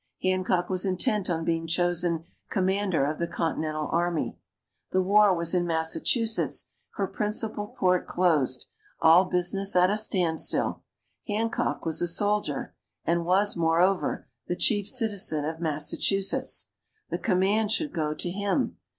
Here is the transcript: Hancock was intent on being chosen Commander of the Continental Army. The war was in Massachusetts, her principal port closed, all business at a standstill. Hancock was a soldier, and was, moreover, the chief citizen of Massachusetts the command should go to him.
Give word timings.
Hancock 0.23 0.67
was 0.67 0.83
intent 0.83 1.29
on 1.29 1.45
being 1.45 1.67
chosen 1.67 2.25
Commander 2.49 3.05
of 3.05 3.19
the 3.19 3.27
Continental 3.27 3.87
Army. 3.91 4.35
The 4.89 5.03
war 5.03 5.31
was 5.35 5.53
in 5.53 5.67
Massachusetts, 5.67 6.69
her 6.95 7.05
principal 7.05 7.67
port 7.67 8.07
closed, 8.07 8.65
all 8.99 9.25
business 9.25 9.75
at 9.75 9.91
a 9.91 9.97
standstill. 9.97 10.81
Hancock 11.27 11.85
was 11.85 12.01
a 12.01 12.07
soldier, 12.07 12.73
and 13.05 13.25
was, 13.25 13.55
moreover, 13.55 14.27
the 14.47 14.55
chief 14.55 14.87
citizen 14.87 15.45
of 15.45 15.59
Massachusetts 15.61 16.69
the 17.11 17.19
command 17.19 17.69
should 17.71 17.93
go 17.93 18.15
to 18.15 18.31
him. 18.31 18.77